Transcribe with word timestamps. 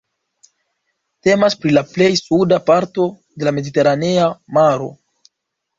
Temas 1.27 1.57
pri 1.65 1.75
la 1.75 1.83
plej 1.91 2.09
suda 2.23 2.59
parto 2.71 3.07
de 3.37 3.49
la 3.51 3.55
Mediteranea 3.61 4.33
Maro. 4.59 4.91